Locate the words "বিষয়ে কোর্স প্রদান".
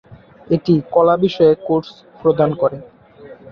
1.17-2.49